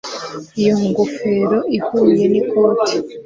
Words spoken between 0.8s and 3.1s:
ngofero ihuye n'ikoti